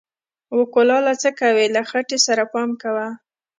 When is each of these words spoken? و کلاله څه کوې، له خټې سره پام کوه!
و 0.57 0.59
کلاله 0.73 1.13
څه 1.21 1.29
کوې، 1.39 1.65
له 1.75 1.81
خټې 1.89 2.17
سره 2.27 2.43
پام 2.53 2.69
کوه! 2.81 3.07